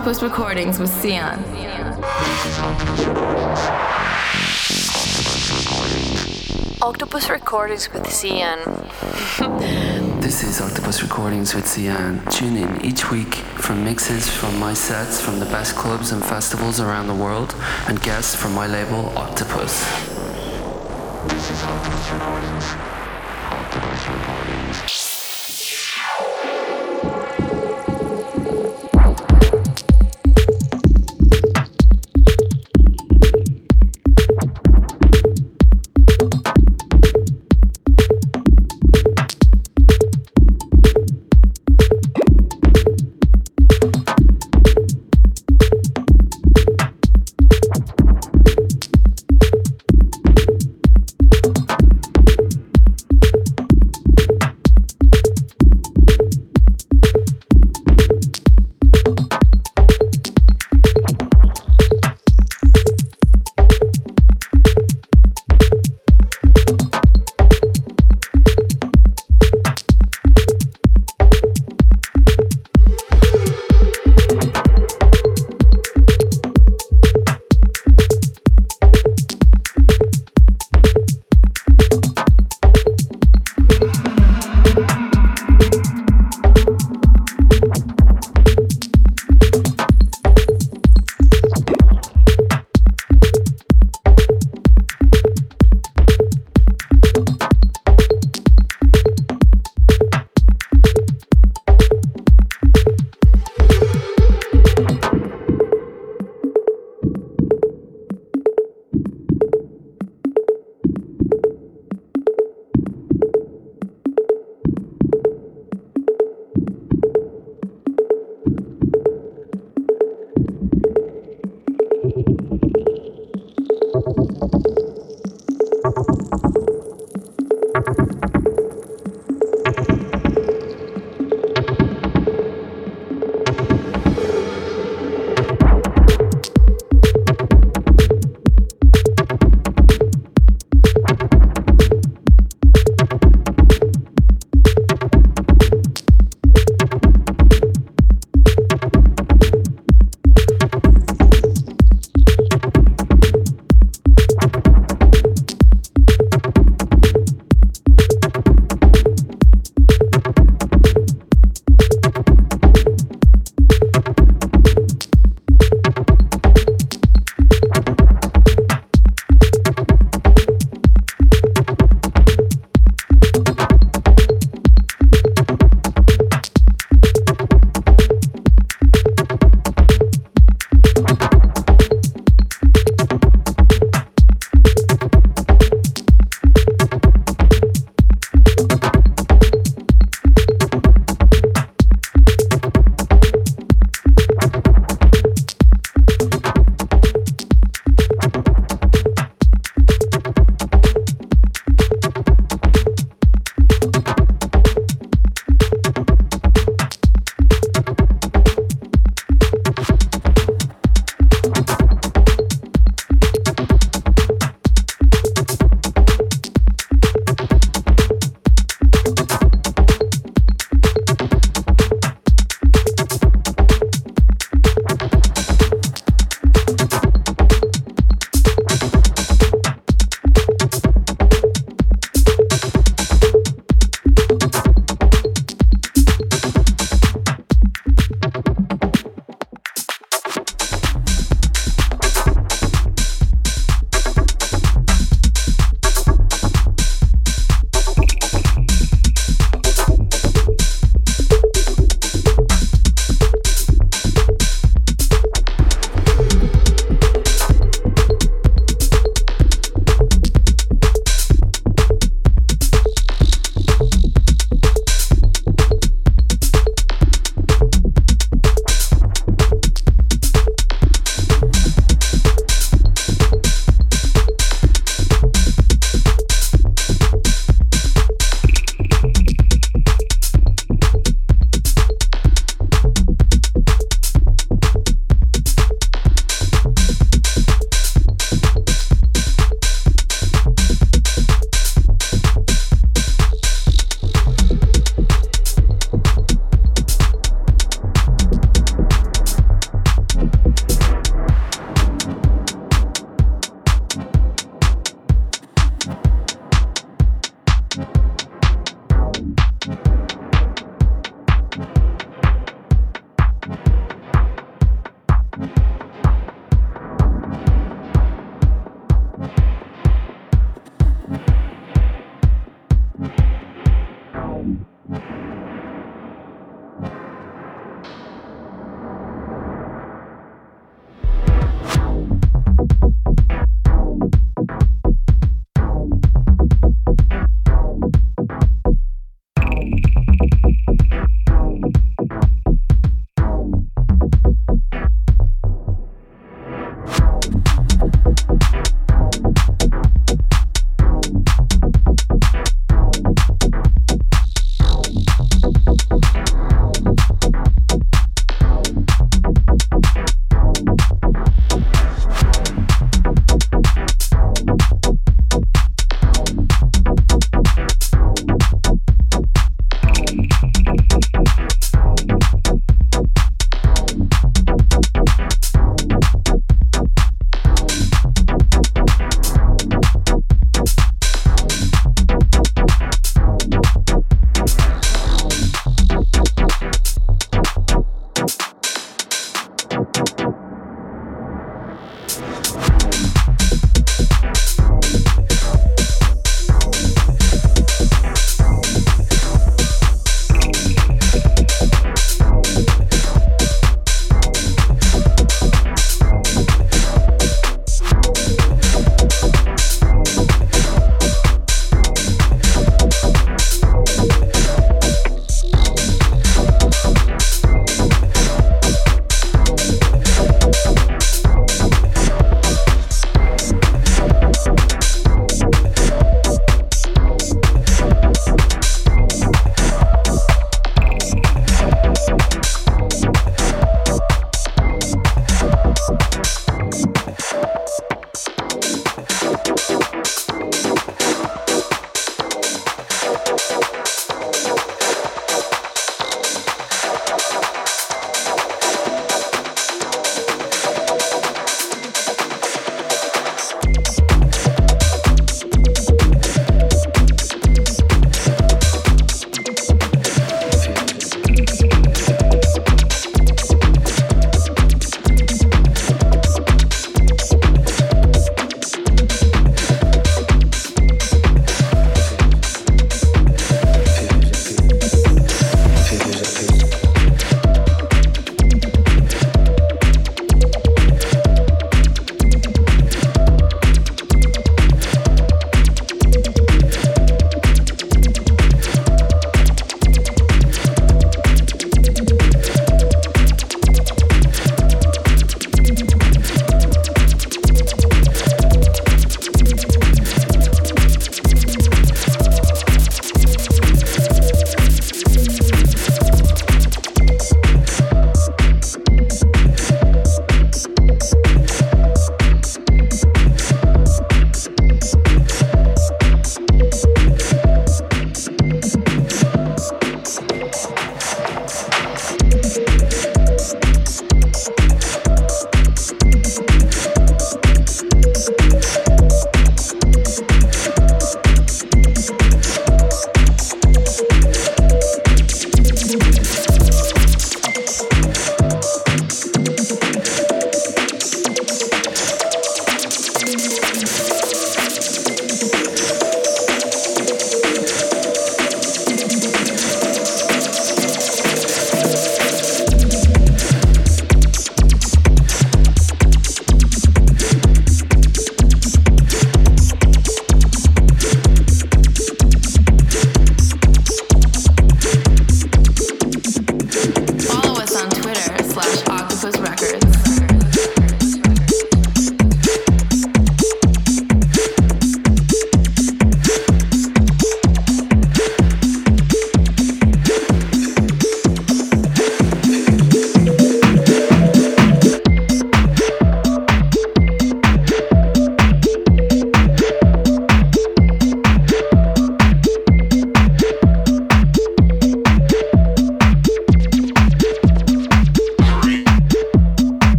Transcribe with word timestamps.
Octopus 0.00 0.22
Recordings 0.22 0.78
with 0.78 0.88
Sian. 0.88 1.44
Octopus 6.80 7.28
Recordings 7.30 7.92
with 7.92 8.10
Sian. 8.10 8.60
this 10.22 10.42
is 10.42 10.62
Octopus 10.62 11.02
Recordings 11.02 11.54
with 11.54 11.68
Sian. 11.68 12.24
Tune 12.30 12.56
in 12.56 12.82
each 12.82 13.10
week 13.10 13.34
for 13.34 13.74
mixes 13.74 14.26
from 14.26 14.58
my 14.58 14.72
sets 14.72 15.20
from 15.20 15.38
the 15.38 15.44
best 15.44 15.76
clubs 15.76 16.12
and 16.12 16.24
festivals 16.24 16.80
around 16.80 17.06
the 17.06 17.14
world 17.14 17.54
and 17.86 18.00
guests 18.00 18.34
from 18.34 18.54
my 18.54 18.66
label 18.66 19.12
Octopus. 19.18 19.84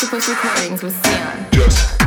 octopus 0.00 0.28
recordings 0.28 0.80
with 0.80 0.94
Sian. 1.04 1.46
Yes. 1.54 1.97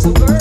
to 0.00 0.08
burn. 0.12 0.39